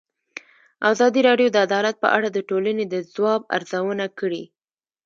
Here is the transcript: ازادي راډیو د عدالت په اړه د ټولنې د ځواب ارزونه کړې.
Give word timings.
ازادي 0.91 1.21
راډیو 1.29 1.47
د 1.51 1.57
عدالت 1.67 1.95
په 2.03 2.07
اړه 2.15 2.27
د 2.31 2.37
ټولنې 2.49 2.85
د 2.87 2.95
ځواب 3.13 3.41
ارزونه 3.55 4.05
کړې. 4.19 4.43